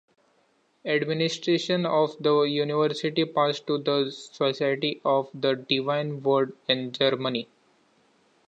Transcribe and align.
Administration 0.83 1.85
of 1.85 2.17
the 2.23 2.41
university 2.41 3.23
passed 3.23 3.67
to 3.67 3.77
the 3.77 4.09
Society 4.09 4.99
of 5.05 5.29
the 5.31 5.53
Divine 5.53 6.23
Word 6.23 6.53
in 6.67 6.91
Germany. 6.91 7.47